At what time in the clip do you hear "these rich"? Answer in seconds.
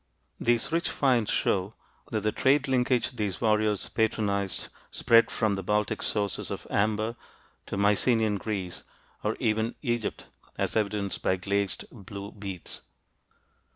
0.39-0.89